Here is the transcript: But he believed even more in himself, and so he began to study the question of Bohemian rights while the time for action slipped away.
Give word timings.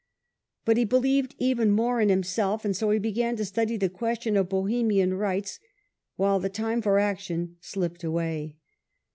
But 0.65 0.77
he 0.77 0.83
believed 0.83 1.35
even 1.37 1.69
more 1.69 2.01
in 2.01 2.09
himself, 2.09 2.65
and 2.65 2.75
so 2.75 2.89
he 2.89 2.97
began 2.97 3.35
to 3.35 3.45
study 3.45 3.77
the 3.77 3.87
question 3.87 4.35
of 4.35 4.49
Bohemian 4.49 5.13
rights 5.13 5.59
while 6.15 6.39
the 6.39 6.49
time 6.49 6.81
for 6.81 6.97
action 6.97 7.57
slipped 7.61 8.03
away. 8.03 8.55